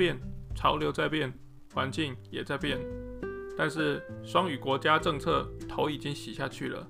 [0.00, 0.18] 变，
[0.54, 1.30] 潮流在变，
[1.74, 2.80] 环境也在变，
[3.54, 6.88] 但是双语国家政策头已经洗下去了，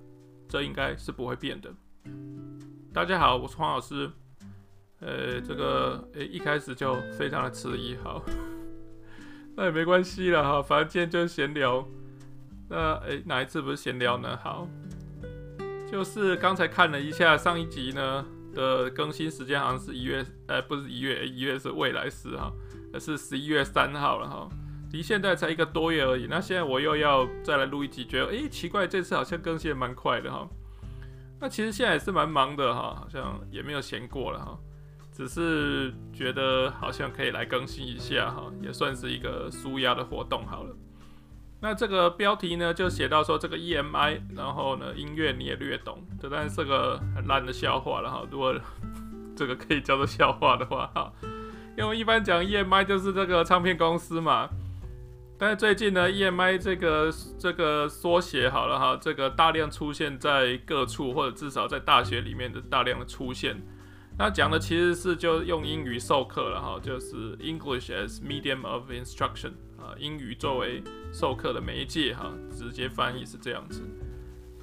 [0.49, 1.75] 这应该是不会变的。
[2.95, 4.09] 大家好，我是黄老师。
[5.01, 8.25] 呃，这个诶，一开始就非常的迟疑，好，
[9.59, 11.85] 那也没关系了哈，反正今天就是闲聊。
[12.68, 14.39] 那诶，哪一次不是闲聊呢？
[14.40, 14.68] 好，
[15.90, 22.53] 就是刚才看了一下上一集呢的更新时间，好像是一月，呃，不是一月，一月是未来式哈，
[22.99, 24.49] 是十一月三号了哈，
[24.90, 26.26] 离现在才一个多月而已。
[26.29, 30.48] 那现在我又要再来录一集，觉得诶，奇怪，这次好像更新蛮快的哈。
[31.40, 34.59] 那其实现在也是蛮忙的哈，好像也没有闲过了哈，
[35.12, 40.77] 只是觉得好像可以来更新一下哈，也算是一个舒压的活动好了。
[41.62, 48.27] 那这个标题呢，就写到说这个 EMI，然后呢，音乐你也略懂，这当然是个很烂的笑话了哈。
[48.31, 48.55] 如果
[49.37, 51.12] 这个可以叫做笑话的话哈，
[51.81, 54.48] 因为一般讲 EMI 就是这个唱片公司嘛。
[55.39, 63.56] 但是最近呢，EMI 这个这个缩写好了哈，这个大量出现在各处，或者至少在大学里面的大量的出现。
[64.19, 73.81] 那讲的其实是就用英语授课了哈，就是 English as medium of instruction 啊，英语作为授课的媒介哈，直接翻译是这样子。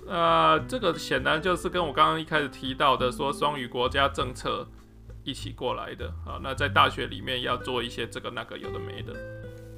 [0.06, 4.68] 呃，这个显然就是跟我刚刚一开始提到的说双语国家政策
[5.28, 6.40] 一起过来的啊。
[6.42, 9.14] 那在大学里面要做一些这个那个有的没的。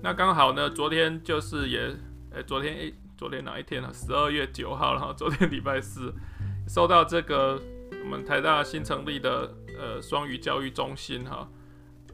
[0.01, 1.93] 那刚好呢，昨天就是也，
[2.33, 3.91] 哎，昨天哎，昨天哪一天啊？
[3.91, 6.13] 十二月九号，然 后昨天礼拜四，
[6.67, 7.59] 收到这个
[8.03, 9.53] 我们台大新成立的。
[9.81, 11.49] 呃，双语教育中心哈，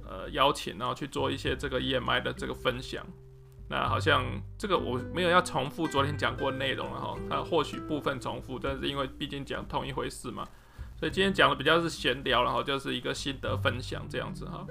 [0.07, 3.03] 呃，邀请然后去做一些这个 EMI 的这个分享。
[3.67, 4.23] 那好像
[4.55, 10.47] 这个我没有要重复昨天讲过内容了哈，它或许部分重复，但是因为毕竟讲同一回事嘛，
[10.97, 14.65] 所以今天讲的比较是闲聊，然后就是一个心得分享这样子哈。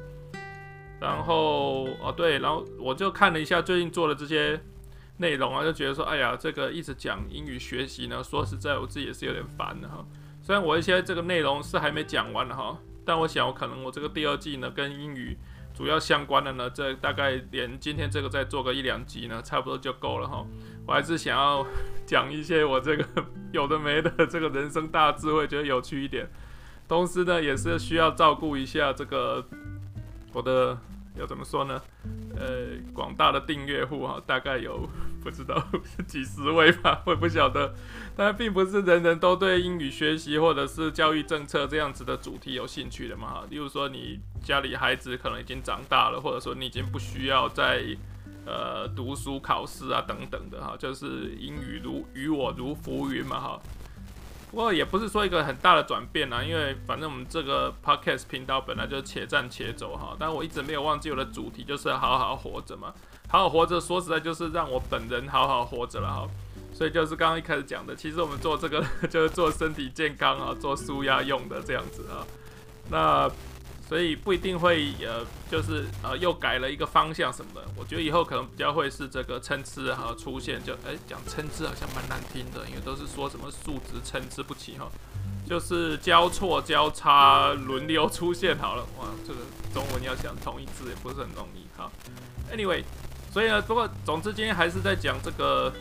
[1.01, 4.59] 然后哦对，然后我就看了一下最近做的这些
[5.19, 10.05] 内容啊，就觉得说，哎呀，这个一直讲英语学习呢，说实在我自己也是有点烦的哈。
[10.41, 15.37] 虽然我一些这个内容是还没讲完的哈，但我想我可能我这个第二季呢跟英语
[15.75, 20.47] 主要相关的呢，这大概连今天这个再做个一两集呢，差不多就够了哈。
[20.87, 21.67] 我还是想要
[22.07, 23.05] 讲一些我这个
[23.53, 26.31] 有的没的这个人生大智慧，觉得有趣一点。
[26.87, 29.45] 同时呢，也是需要照顾一下这个
[30.33, 30.79] 我的。
[31.17, 31.81] 要怎么说呢？
[32.37, 34.89] 呃，广大的订阅户哈，大概有
[35.23, 35.65] 不知道
[36.07, 37.73] 几十位吧， 我也不晓得。
[38.17, 43.45] 但并不是人人都对英语学习或者是教育政策这样子的主题有兴趣的嘛哈。
[43.49, 47.85] 例如说，你家里孩子可能已经长大了，或者说你已经不需要再
[48.45, 53.61] 呃读书考试啊等等的哈，就是英语如与我如浮云嘛哈。
[54.55, 62.95] 不过也不是说一个很大的转变啊，因为反正我们这个 podcast 频道本来就且战且走哈，但我一直没有忘记我的主题就是好好活着嘛，
[63.29, 66.29] 好好活着说实在就是让我本人好好活着了哈，
[66.73, 72.23] 所以就是刚刚一开始讲的，其实我们做这个 就是做身体健康啊，做舒压用的这样子啊，
[72.89, 73.29] 那。
[73.89, 77.63] 所以不一定会呃，就是呃又改了一个方向什么的。
[77.77, 84.91] 我觉得以后可能比较会是这个参差哈出现，就哎讲参差好像蛮难听的，因为都是说什么数值参差不齐哈，
[85.47, 88.83] 就是交错交叉轮流出现好了。
[88.99, 89.41] 哇，这个
[89.73, 91.91] 中文要想同一字也不是很容易哈。
[92.51, 92.83] Anyway，
[93.31, 95.73] 所以呢，不过总之今天还是在讲这个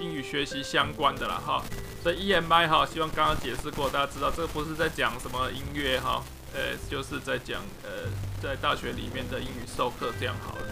[0.00, 1.62] 英语学习相关的啦哈。
[2.02, 6.22] 所以 EMI 哈，希望刚刚解释过，大家知道这个不是在讲什么音乐哈。
[6.54, 8.10] 呃，就是在讲呃，
[8.42, 10.62] 在大学里面的英语授课这样好了。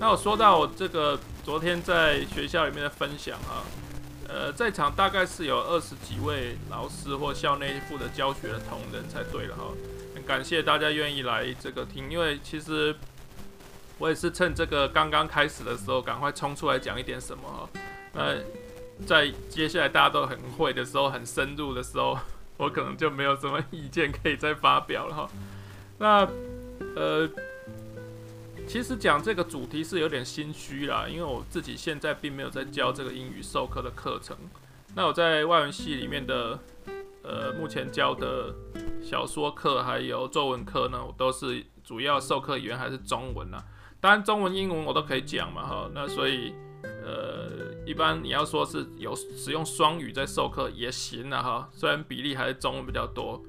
[0.00, 3.62] 那我说到我这个昨天在学校里面的分享哈，
[4.28, 9.64] 呃，在场大概是有二十几位老师或校内负责教学的同仁才对了哈。
[10.16, 12.96] 很感谢大家愿意来这个听，因为其实
[13.98, 17.68] 我也是趁这个刚刚开始的时候，赶快冲出来讲一点什么哈。
[18.18, 22.18] 那在接下来大家都很会的时候，很深入的时候。
[22.58, 25.30] 我可能就没有什么意见可以再发表了哈。
[25.96, 26.28] 那
[26.96, 27.30] 呃，
[28.66, 34.36] 其实讲这个主题是有点心虚啦，因为我自己现在并没有在教这个英语授课的课程。
[34.96, 36.58] 那我在外文系里面的
[37.22, 38.52] 呃，目前教的
[39.00, 43.64] 小说课还有作文课呢，我都是主要授课语言还是中文啦。
[44.00, 45.88] 当然中文、英文我都可以讲嘛哈。
[45.94, 46.52] 那所以。
[46.82, 53.42] 呃，一般你要说是有使用双语在授课也行了哈，虽然比例还是中文比较多，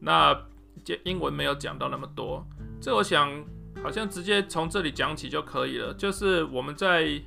[0.00, 0.38] 那
[0.84, 2.46] 这英文没有讲到那么多。
[2.78, 3.42] 这我想
[3.82, 5.94] 好像直接从这里讲起就可以了。
[5.94, 7.18] 就是我们在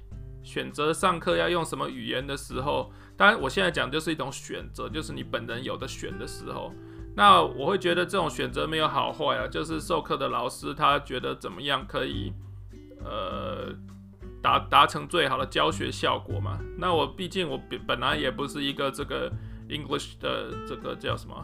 [0.43, 6.71] 选择上课要用什么语言的时候，当然我现在讲就是一种选择，就是你本人有的选的时候。
[7.15, 12.31] 那我会觉得这种选择没有好坏啊，就是授课的老师他觉得怎么样可以，
[13.03, 13.73] 呃，
[14.41, 16.59] 达达成最好的教学效果嘛。
[16.77, 19.31] 那我毕竟我本本来也不是一个这个
[19.69, 21.35] English 的这个叫什么，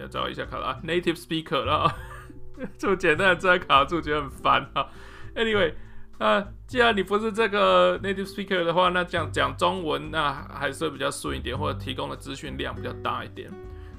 [0.00, 1.94] 要找一下看啊，native speaker 了，
[2.78, 4.86] 这么简单的字还卡住，觉得很烦啊。
[5.34, 5.74] Anyway。
[6.16, 13.50] 那、呃、既然你不是这个 native speaker 的话，那讲讲中文那还是会比较顺一点，或者提供的资讯量比较大一点。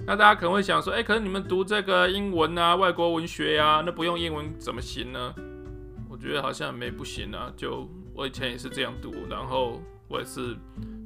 [0.08, 5.36] 那大家可能会想说，哎、可是你们读这个英文啊，外国文学呀、那不用英文怎么行呢？
[6.10, 7.52] 我觉得好像没不行啊。
[7.58, 7.86] 就
[8.16, 10.56] 我以前也是这样读，然后我也是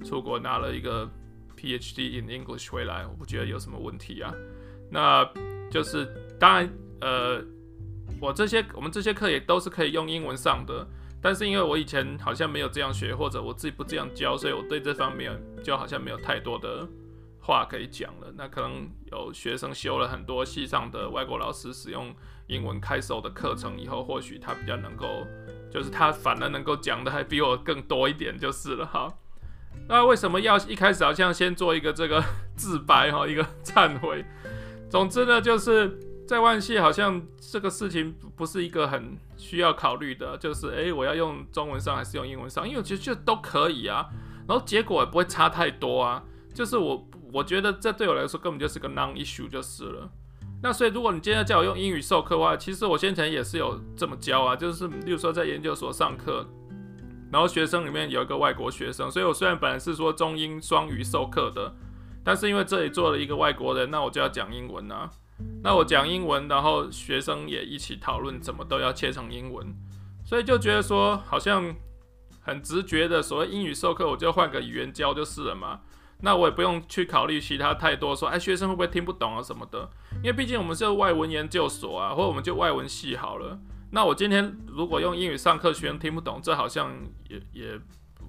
[0.06, 1.10] 出国拿了一个
[1.58, 4.32] PhD in English 回来，我不觉得有什么问题啊。
[4.92, 5.28] 那
[5.72, 6.08] 就是
[6.40, 6.70] 当然，
[7.02, 7.44] 呃，
[8.22, 10.88] 我这些我们这些课也都是可以用英文上的。
[11.22, 16.88] 但是因为我以前好像没有这样学，或者我自己不这样教，所以我对这方面就好像没有太多的
[17.50, 18.31] 话可以讲了。
[18.38, 22.13] 那可能有学生修了很多系上的外国老师使用
[22.48, 25.25] 英文开授的课程以后，或许他比较能够，
[25.72, 29.12] 就是他反而能够讲的还比我更多一点就是了哈。
[29.88, 32.24] 那为什么要一开始好像先做一个这个
[32.56, 34.24] 自白哈，一个忏悔？
[34.90, 36.00] 总之呢，就是。
[36.30, 42.68] 在万系好像这个事情不是一个很需要考虑的，就是诶、我要用中文上还是用英文上？
[42.68, 44.06] 因为我觉得就都可以啊，
[44.48, 46.24] 然后结果也不会差太多啊。
[46.54, 46.96] 就是我
[47.31, 50.10] 我觉得这对我来说根本就是个 non-issue 就是了。
[50.62, 56.46] 那所以如果你今天要叫我用英语授课的话，其实我先前也是有这么教啊，就是例如说在研究所上课，
[57.31, 61.74] 然后学生里面有一个外国学生，所以我虽然本来是说中英双语授课的，
[62.24, 65.10] 但是因为这里做了一个外国人，那我就要讲英文啊。
[65.64, 69.74] 那我讲英文，然后学生也一起讨论，怎么都要切成英文，
[70.25, 71.74] 所以就觉得说好像
[72.42, 75.80] 很直觉的，所谓英语授课，我就换个语言教就是了嘛。
[76.21, 83.60] 那我也不用去考虑其他太多，说哎学生会不会听不懂啊什么的，因为毕竟我们是外文研究所啊，或者我们就外文系好了。
[83.92, 86.94] 那我今天如果用英语上课，学生听不懂，这好像
[87.27, 87.80] 也也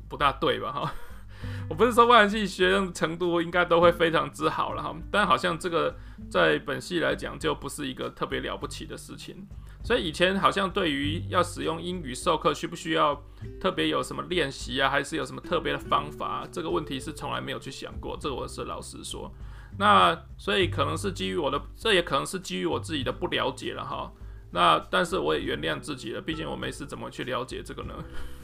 [0.08, 0.72] 不大对吧？
[0.72, 0.92] 哈。
[1.70, 5.96] 我不是说外文系学生程度应该都会非常之好了哈，但好像这个
[6.30, 9.48] 在本系来讲就不是一个特别了不起的事情。
[9.82, 13.20] 所以以前好像对于要使用英语授课需不需要
[13.60, 18.16] 特别有什么练习啊，还是有什么特别的方法，这个问题是从来没有去想过。
[18.20, 19.32] 这个我是老实说。
[19.78, 24.12] 那所以可能是基于我的，这也可能是基于我自己的不了解了哈。
[24.52, 27.94] 那但是我也原谅自己了，毕竟我没事怎么去了解这个呢？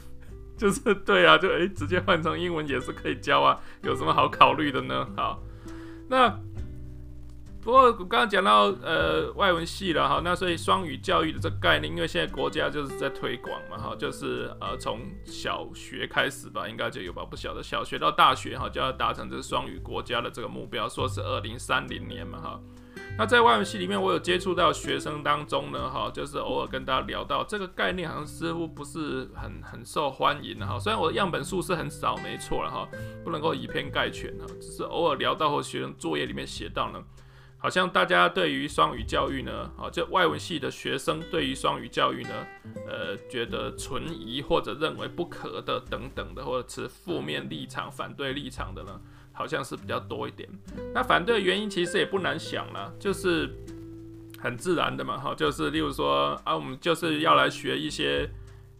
[0.57, 5.07] 就是对啊，就诶、直接换成英文也是可以教啊，有什么好考虑的呢？
[5.15, 5.43] 好，
[6.09, 6.39] 那
[7.67, 22.59] 不过我刚刚讲到呃外文系了哈，那所以双语教育的这个概念，因为现在国家就是在推广嘛哈，就是呃从小学开始吧，应该就有吧，不晓得小学到大学哈就要达成这个双语国家的这个目标，说是二零三零年嘛哈。
[23.17, 30.79] 那在外文系里面，我有接触到学生当中呢，哈，就是偶尔跟大家聊到这个概念，好像似乎不是很很受欢迎哈。
[30.79, 32.87] 虽然我的样本数是很少，没错了哈，
[33.25, 37.03] 不能够以偏概全哈，只是偶尔聊到或学生作业里面写到呢，
[37.57, 42.47] 好像大家对于双语教育呢，啊，就外文系的学生对于双语教育呢，
[42.87, 49.01] 呃，觉得存疑或者认为不可的等等的，或者持负面立场、反对立场的呢。
[49.33, 50.49] 好像是比较多一点，
[50.95, 53.47] 那反对的原因其实也不难想了，就是
[54.39, 58.27] 很自然的嘛，哈，就是例如说啊，我们就是要来学一些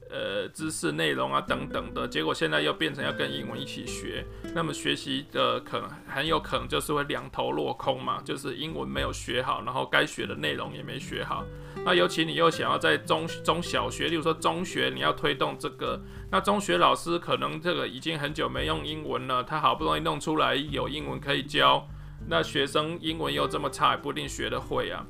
[0.09, 11.43] 呃知识内容啊等等的，结果现在又变成要跟英文一起学，那么学习的可能很有可能就是会两头落空嘛，就是英文没有学好，然后该学的内容也没学好。
[11.85, 21.87] 那尤其你又想要在中中小学，例如说中学，你要推动这个，那中学老师可能这个已经很久没用英文了，他好不容易弄出来有英文可以教，
[22.27, 25.05] 那学生英文又这么差，不一定学得会啊。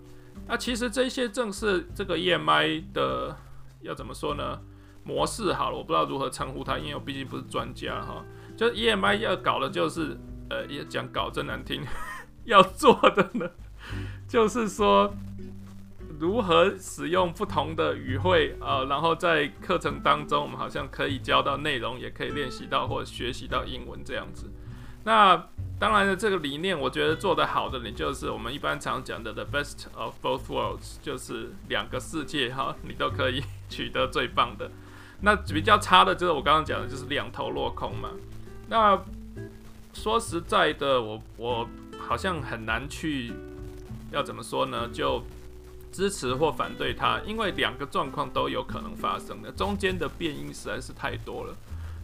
[0.47, 3.35] 那其实这些正是这个 EMI 的
[3.81, 4.59] 要怎么说呢？
[5.07, 8.25] 模式好了，我不知道如何称呼它，因为我毕竟不是专家哈。
[8.57, 10.17] 就 EMI 要搞的就是，
[10.49, 11.81] 呃，也讲搞真难听，
[12.43, 13.49] 要做的呢，
[14.27, 15.13] 就是说。
[16.19, 24.49] 如何使用不同的语汇啊、呃，然后在课程当中，我们好像可以教到内容，也可以练习到或学习到英文这样子。
[25.03, 25.37] 那
[25.77, 34.71] 当然了，这个理念我觉得做得好的，你就是我们一般常讲的 the best of both worlds，就是两个世界哈，你都可以取得最棒的。
[35.21, 38.09] 那比较差的就是我刚刚讲的，就是两头落空嘛。
[38.69, 38.99] 那
[39.93, 43.33] 说实在的，我我好像很难去
[44.11, 44.87] 要怎么说呢？
[44.93, 45.23] 就
[45.91, 51.55] 支持或反对它，因为两个状况都有可能发生的，中间的变因实在是太多了。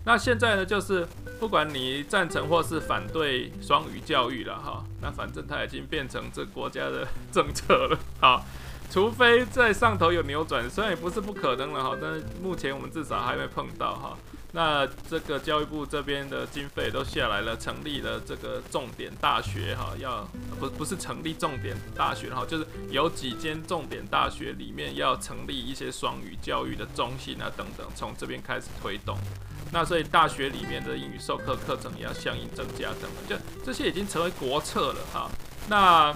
[0.05, 1.07] 那现在呢，就是
[1.39, 7.99] 不管你赞成或是反对双语教育了哈，那反正它已经变成这国家的 政策了。
[8.19, 8.43] 好，
[8.93, 14.15] 除非在上头有扭转，虽然也不是不可能了哈，但是目前我们至少还没碰到哈。
[14.51, 20.23] 那这个教育部这边的经费都下来了，成立了这个重点大学哈，要
[20.59, 29.17] 不不是成立重点大学哈，就是有几间重点大学里面要成立一些双语教育的中心啊等等，从这边开始推动。
[29.71, 35.31] 那所以大学里面的英语授课课程也要相应增加等等，就这些已经成为国策了哈。
[35.67, 36.13] 那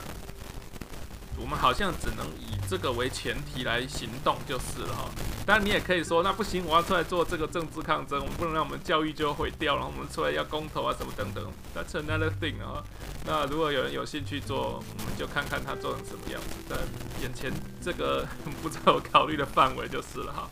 [1.40, 5.10] 我们好像只能以这个为前提来行动就是了哈。
[5.46, 12.84] 当然你也可以说，那不行，我要出来做这个政治抗争，我们不能让我们教育就毁掉了，我们出来要公投啊什么等等，That's another thing 啊。
[13.26, 16.56] 那如果有人有兴趣做，我们就看看他做成什么样子。
[16.68, 16.78] 但
[17.22, 17.52] 眼前
[17.82, 18.28] 这个
[18.62, 20.50] 不在我考虑的范围就是了哈。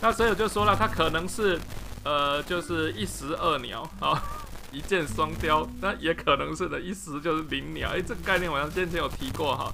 [0.00, 1.58] 那所以我就说了，他可能是。
[2.04, 4.22] 呃，就是一石二鸟啊，
[4.70, 7.90] 一箭双雕，那也可能是的，一石就是零鸟。
[7.90, 9.70] 哎、这个概念我好像先前有提过哈，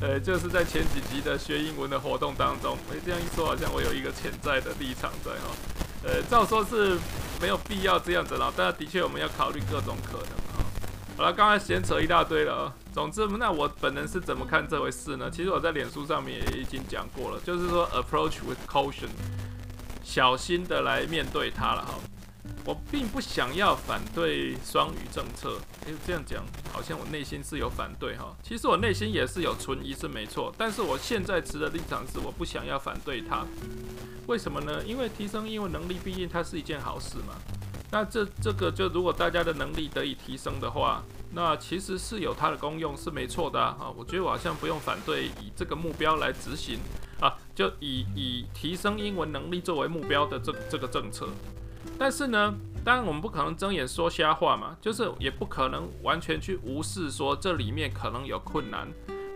[0.00, 5.56] 呃，就是在前几集的学英文的活动当中，哎、这样一说，好像我有一个潜在的立场在哈。
[6.04, 6.98] 呃，照说是
[7.40, 10.60] 没有必要这样子了，但的确我们要考虑各种可能啊。
[11.16, 15.30] 好了，刚才闲扯一大堆了，总之，那我本人是怎么看这回事呢？
[15.30, 19.08] 其实我在脸书上面也已经讲过了，就是说 approach with caution。
[20.04, 21.94] 小心的来面对它了哈，
[22.66, 33.46] 我并不想要反对双语政策，诶，这样讲好像我内心是有反对哈，其实我内心也是有存疑是没错，但是我现在持的立场是我不想要反对它，
[34.26, 34.84] 为什么呢？
[34.84, 37.36] 因为提升英文能力毕竟它是一件好事嘛，
[37.92, 46.80] 那这这个就如果大家的能力得以提升的话，那其实是有它的功用是没错的啊，我觉得我好像不用反对以这个目标来执行。
[47.18, 51.26] 啊，就以以提升英文能力作为目标的这这个政策，
[51.98, 58.86] 但是呢，当然我们不可能睁眼说瞎话嘛，就是也不可能完全去无视说这里面可能有困难，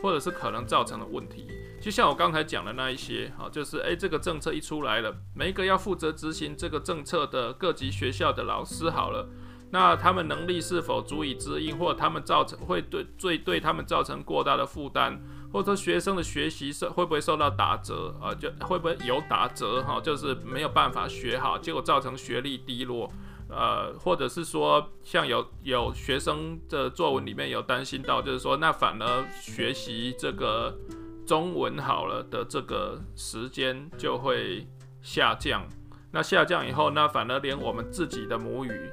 [0.02, 1.47] 或者是可能造成的问题。
[1.80, 9.26] 就像我刚才讲的那一些，啊，就是诶，这个政策一出来了，每一个要负责执行这个政策的各级学校的老师，好了，
[9.71, 15.19] 那他们能力是否足以支应，或他们造成会对最对他们造成过大的负担？
[15.52, 18.33] 或者说学生的学习受会不会受到打折啊？
[18.35, 20.00] 就会不会有打折哈？
[20.00, 23.11] 就是没有办法学好，结果造成学历低落。
[23.49, 30.78] 呃，或者是说像有有学生的作文里面有担心到，就是说那反而学习这个
[31.26, 34.69] 中文好了的这个时间就会
[35.02, 35.66] 下降。
[36.12, 38.90] 那下降以后，那反而连我们自己的母语，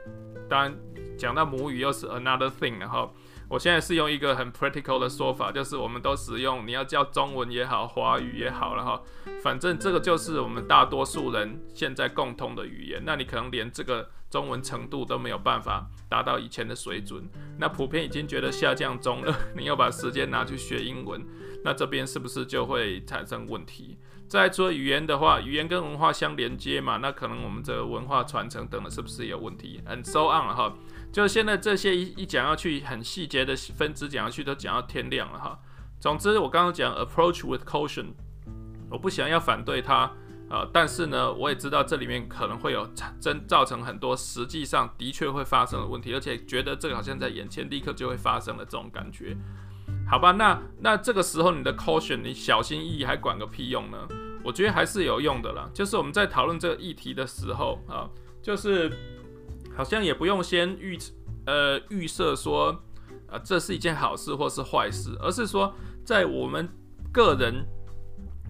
[0.49, 0.75] 当然
[1.19, 3.13] 讲到母语又是 another thing 然后。
[3.49, 9.01] 我现在是用一个很 practical 的说法，就是我们都使用，你要叫中文也好，华语也好了哈，
[9.41, 13.01] 反正这个就是我们大多数人现在共通的语言。
[13.05, 17.23] 那你可能连这个中文程度都没有办法达到以前的水准，
[17.57, 19.33] 那普遍已经觉得下降中了。
[19.55, 21.25] 你要把时间拿去学英文，
[21.63, 23.97] 那这边是不是就会产生问题？
[24.27, 30.73] 再说语言的话，语言跟文化相连接嘛，那可能我们这个文化传承等的是不是有问题？And so on 了哈。
[31.13, 35.57] 就现在这些一一讲要去，很细节的分支讲下去，都讲到天亮了哈。
[35.99, 38.07] 总之，我刚刚讲 approach with caution，
[38.91, 40.11] 我不想要反对它、
[40.49, 42.85] 呃，但是呢，我也知道这里面可能会有
[43.21, 49.35] 真造成很多实际上的确会发生的问题，而且觉得这个好像在眼前立刻就会发生的这种感觉。
[50.09, 53.97] 好吧，那那这个时候你的 caution，你小心翼翼还管个屁用呢？
[54.43, 55.69] 我觉得还是有用的啦。
[55.73, 58.09] 就是我们在讨论这个议题的时候啊，
[58.41, 58.91] 就是。
[59.75, 60.97] 好像也不用先预
[61.45, 62.75] 呃预设说
[63.29, 65.71] 啊、这是一件好事或是坏事，而是说
[66.03, 66.67] 在我们
[67.13, 67.63] 个人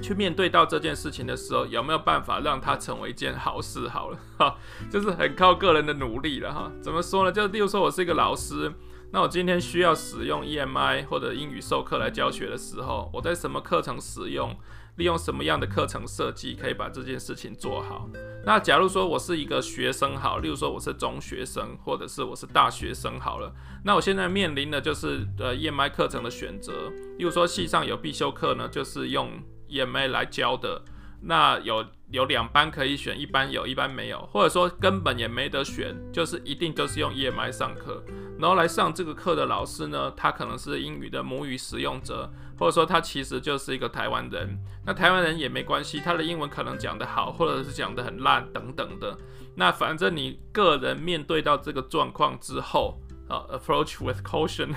[0.01, 3.89] 去面对到这件事情的时候，有没有办法让它成为一件好事？
[3.89, 4.55] 好了哈，
[4.89, 6.71] 就是很靠个人的努力了哈。
[6.81, 7.31] 怎么说呢？
[7.33, 8.71] 就例如说我是一个老师，
[9.11, 14.55] 那我今天需要使用 EMI 或者英语授课来教学的时候，我在什么课程使用？
[14.97, 18.09] 利用什么样的课程设计可以把这件事情做好？
[18.43, 23.53] 那假如说我是一个学生好，例如说我是中学生，或者是我是大学生好了，
[23.85, 26.89] 那我现在面临的就是呃 EMI 课程的选择。
[27.19, 29.29] 例如说系上有必修课呢，就是用
[29.69, 30.81] EMI 来教的。
[31.19, 38.03] 那有有两班可以选，一班有，一班没有，或者说根本也没得选，就是一定都是用 EMI 上课。
[38.39, 44.57] 然后来上这个课的老师呢，他可能是英语的母语使用者，或者说他其实就是一个台湾人。
[44.85, 49.17] 那台湾人也没关系，他的英文可能讲得好，或者是讲得很烂等等的。
[49.55, 54.69] 那反正你个人面对到这个状况之后，啊，approach with caution，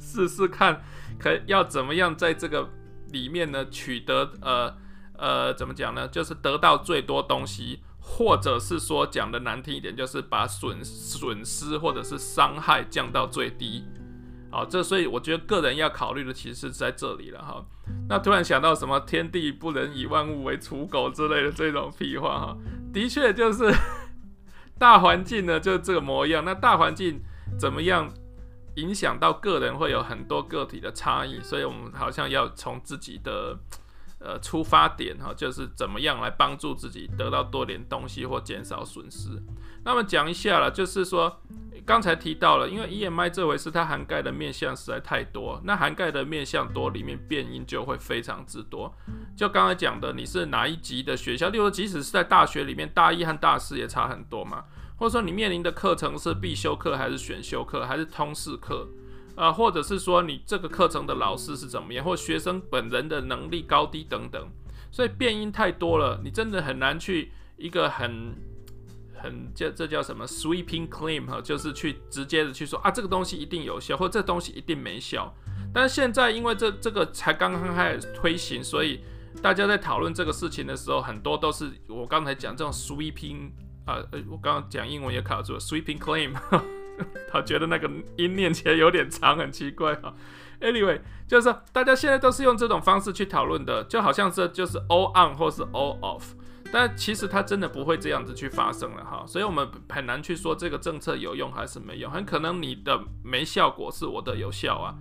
[0.00, 0.82] 试试看，
[1.16, 2.68] 可要怎么样在这个
[3.12, 4.84] 里面呢取得呃。
[5.18, 6.06] 呃，怎么讲呢？
[6.08, 13.84] 就是得到最多东西，或者是说讲的难听一点，就是把损损失或者是伤害降到最低。
[14.50, 17.64] 好，这所以我觉得个人要考虑的其实是在这里了哈。
[18.08, 22.56] 那突然想到什么“天地不仁，以万物为刍狗”之类的这种屁话哈，
[22.92, 23.72] 的确就是
[24.78, 26.44] 大环境呢，就是这个模样。
[26.44, 27.20] 那大环境
[27.58, 28.08] 怎么样
[28.76, 33.58] 影响到个人，会有很多个体的差异，所以我们好像要从自己的。
[34.18, 39.28] 呃，出发点哈，就是怎么样来帮助自己得到多点东西或减少损失。
[39.84, 41.40] 那么讲一下了，就是说
[41.84, 48.92] 刚才提到了，因为 EMI 这回事，它涵盖的面向实在太多，那涵盖的面向多，里面变因就会非常之多。
[49.36, 51.50] 就刚才讲的，你是哪一级的学校？
[51.50, 54.64] 例如说，即使是在大学里面，大一和大四也差很多嘛。
[54.96, 58.88] 或者说，你面临的课程是必修课还是选修课，还是通识课？
[59.36, 64.48] 啊，或者是说你这个课程的老师是怎么样，或学生本人的能力高低等等，
[64.90, 68.34] 所以变因太多了，你真的很难去一个很
[69.14, 75.34] 很叫这叫什么 sweeping claim 哈，就是去直接的去说啊，这个东西一定有效，或这东西一定没效。
[75.74, 79.00] 但是现在因为这这个才刚刚开始推行，所以
[79.42, 83.50] 大家在讨论这个事情的时候，很多都是我刚才讲这种 sweeping
[83.84, 86.34] 啊呃，我刚刚讲英文也卡住了 sweeping claim。
[87.30, 90.14] 他觉得那个音念起来有点长，很奇怪哈。
[90.60, 96.22] Anyway，就是大家现在都是用这种方式去讨论的，就好像这就是 all on 或是 all off，
[96.72, 99.22] 但其实它真的不会这样子去发生了哈。
[99.26, 104.94] 所以我们很难去说这个政策有用还是没用，很可能你的没效果是我的有效啊，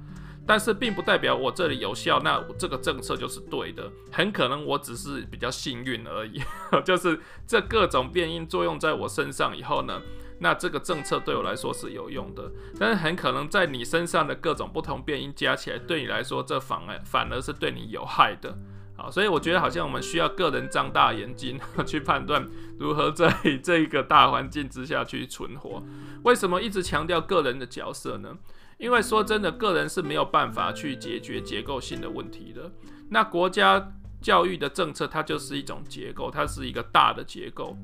[0.46, 3.90] 但是并不代表我这里有效，那这个政策就是对的。
[4.12, 6.42] 很可能我只是比较幸运而已，
[6.84, 10.02] 就是这各种变因作用在我身上以后呢。
[10.39, 18.57] 那这个政策对我来说是有用的，但是很可能在你身上的各种不同变因加起来，对你来说这反而反而是对你有害的。
[18.98, 22.48] 好，所以我觉得好像我们需要个人张大眼睛 去判断
[22.79, 23.29] 如何在
[23.62, 25.83] 这一个大环境之下去存活。
[26.24, 28.38] 为什么一直强调个人的角色呢？
[28.77, 32.72] 因为说真的，个人是没有办法去解决结构性的问题的。
[33.09, 37.77] 那国家教育的政策它就是一种结构，它是一个大的结构。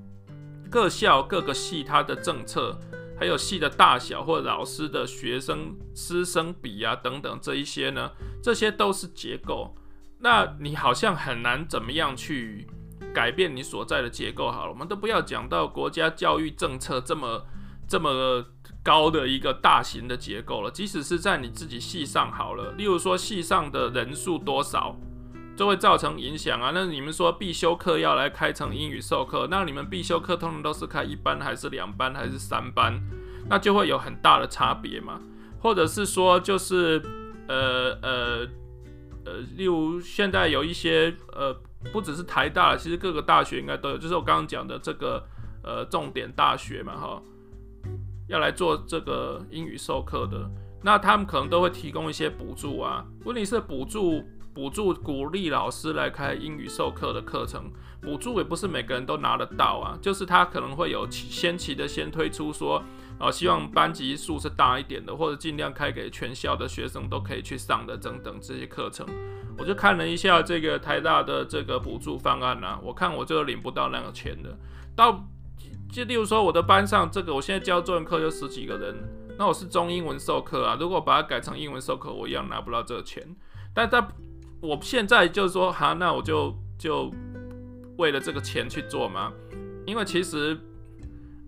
[0.72, 2.80] 各校各个系，它的政策，
[3.20, 8.10] 还有系的大小或老师的学生师生比啊等等这一些呢，
[8.42, 9.76] 这些都是结构。
[10.20, 12.66] 那你好像很难怎么样去
[13.14, 14.50] 改变你所在的结构。
[14.50, 17.46] 好了，我们都不要讲到国家教育政策这么
[17.86, 18.46] 这么
[18.82, 20.72] 高的一个大型的结构了。
[20.72, 24.96] 即使是在你自己系上好了，例如说系上的人数多少。
[25.62, 26.72] 就会造成影响啊！
[26.74, 33.00] 那你们说必修课要来开成英语授课，那你们必修课通常都是开一班还是两班还是三班？
[33.48, 35.22] 那就会有很大的差别嘛。
[35.60, 37.00] 或者是说，就是
[37.48, 38.48] 呃呃
[39.24, 41.56] 呃，例如现在有一些呃，
[41.94, 45.24] 不只是台大，其实各个大学应该都有，就是我刚刚讲的这个
[45.64, 47.22] 呃重点大学嘛，哈，
[48.28, 50.50] 要来做这个英语授课的，
[50.82, 53.06] 那他们可能都会提供一些补助啊。
[53.26, 54.24] 问题是补助。
[54.54, 59.98] 补助鼓励老师来开英语授课的课程，补助也不是每个人都拿得到啊。
[60.02, 62.84] 就是他可能会有先期的先推出说，
[63.18, 69.08] 呃，希望班级数是大一点的，或者尽量开给全校的学生都可以去上的等等这些课程。
[69.58, 74.58] 我就看了一下这个台大的这个补助方案啊，我看我就领不到那个钱的。
[74.96, 75.26] 到
[75.90, 78.96] 就例如说我的班上这个，我现在教中文课就十几个人，
[79.38, 83.24] 那我是中英文授课啊，如果把它改成英文授课，我一样拿不到这个钱。
[83.74, 84.06] 但在。
[84.62, 87.12] 我现在就是说，哈，那我就就
[87.98, 89.34] 为了这个钱去做吗？
[89.88, 90.58] 因为其实，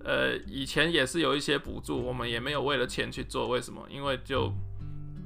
[0.03, 3.47] 呃，以前也是有一些补助，我们也没有为了钱去做。
[3.47, 3.85] 为什么？
[3.89, 4.51] 因为就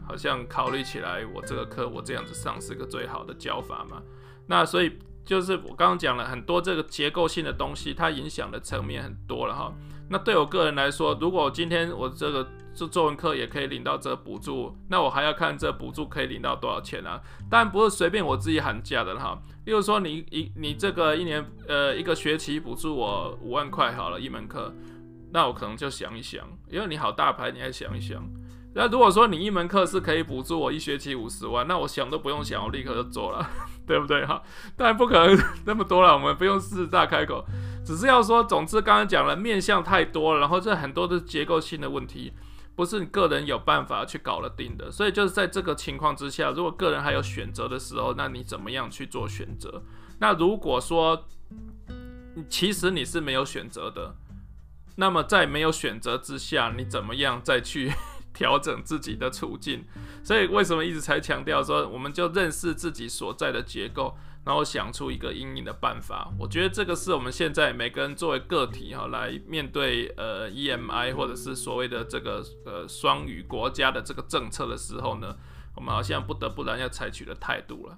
[0.05, 4.03] 好像考虑起来，我这个课我这样子上是个最好的教法嘛。
[4.47, 9.73] 那所以就是我刚刚讲了很多这个结构性的东西，它影响的层面很多了哈。
[10.09, 17.19] 那对我个人来说，如果今天我这个做作文课也可以领到这个补助，那我还要看这补助可以领到多少钱啊？
[17.49, 19.41] 当然不是随便我自己喊价的哈。
[19.65, 24.73] 例如说你一你这个一年呃一个学期补助我五万块好了，一门课，
[25.31, 28.23] 那我可能就想一想，因为你好大牌，你还想一想。
[28.75, 33.49] 那如果说你一门课是可以补助我一学期五十万，那我想都不用想，我立刻就做了，
[33.87, 34.41] 对不对哈？
[34.75, 37.43] 当然不可能 那么多了，我们不用狮子大开口。
[37.87, 42.33] 只是要说，总之刚刚讲了，面向太多了，然后这很多的结构性的问题，
[42.75, 44.91] 不是你个人有办法去搞得定的。
[44.91, 49.81] 所以就是在这个情况之下，如果个人还有选择的时候，那你怎么样去做选择？
[50.19, 51.25] 那如果说
[52.49, 54.17] 其实你是没有选择的，
[54.97, 57.93] 那么在没有选择之下，你怎么样再去
[58.33, 59.85] 调整自己的处境。
[60.23, 66.31] 所以为什么一直才强调说，我们就认识自己所在的结构，然后想出一个阴影的办法。
[66.39, 75.35] 我觉得这个是我们现在每个人作为个体哈，来面对呃 EMI 或者是所谓的这个呃双语国家的这个政策的时候呢，
[75.75, 77.97] 我们好像不得不然要采取的态度了。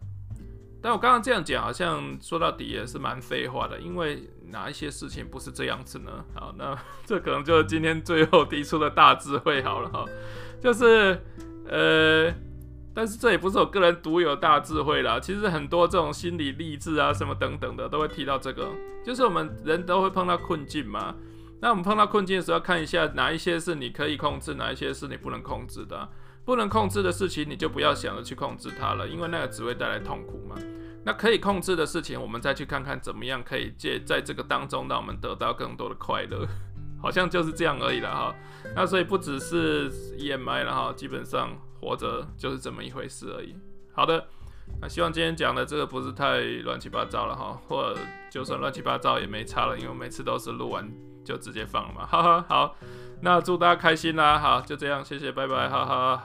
[0.82, 6.26] 但我刚刚这样讲，好像说到底也是蛮废话的，因为哪一些事情不是这样子呢？
[6.34, 10.06] 好，那 这可能就是今天最后提出的大智慧好了哈，
[10.60, 11.22] 就是
[11.68, 12.34] 呃，
[13.00, 18.68] 但是这也不是我个人独有大智慧啦，其实很多这种心理励志啊什么等等的都会提到这个，
[19.06, 21.16] 就是我们人都会碰到困境嘛，
[21.62, 26.10] 那我们碰到困境的时候，看一下哪一些是你可以控制，哪一些是你不能控制的。
[26.44, 30.58] 不能控制的事情，你就不要想着去控制它了，因为那个只会带来痛苦嘛。
[31.06, 36.46] 那可以控制的事情，我们再去看看怎么样可以借在这个当中，让我们得到更多的快乐，
[37.02, 38.36] 好像就是这样而已了哈。
[38.76, 43.56] 那所以不只是 EMI 了哈，基本上活着就是这么一回事而已。
[43.94, 44.26] 好的，
[44.82, 50.90] 那希望今天讲的这个不是太乱七八糟了哈，或者就算乱七八糟也没差了，因为每次都是录完
[51.24, 52.76] 就直接放了嘛，哈哈，好。
[53.22, 54.40] 那祝大家开心啦！
[54.40, 56.24] 好，就这样，谢谢，拜拜，哈哈。